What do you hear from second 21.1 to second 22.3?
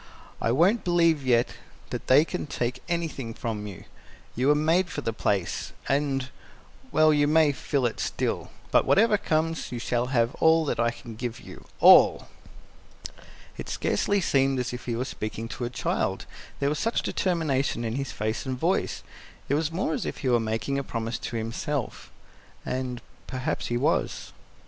to himself